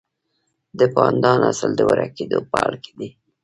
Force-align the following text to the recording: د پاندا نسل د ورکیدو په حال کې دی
د 0.79 0.81
پاندا 0.95 1.31
نسل 1.43 1.71
د 1.77 1.81
ورکیدو 1.91 2.39
په 2.49 2.57
حال 2.61 2.75
کې 2.83 2.91
دی 2.99 3.09